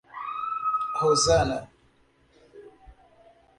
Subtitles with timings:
[1.01, 1.69] Rosana